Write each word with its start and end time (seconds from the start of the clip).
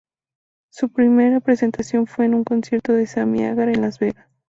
Su 0.71 0.89
primera 0.89 1.41
presentación 1.41 2.07
fue 2.07 2.25
en 2.25 2.33
un 2.33 2.43
concierto 2.43 2.91
de 2.93 3.05
Sammy 3.05 3.43
Hagar 3.43 3.69
en 3.69 3.81
Las 3.81 3.99
Vegas. 3.99 4.25